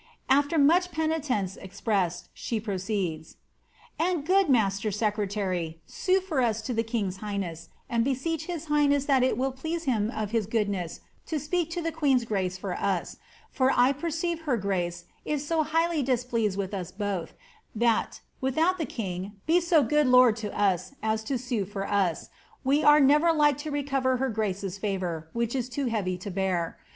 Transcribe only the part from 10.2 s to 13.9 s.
his goodness to speak to the queen's grace for us, for